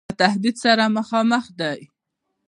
[0.09, 1.79] له تهدید سره مخامخ دی.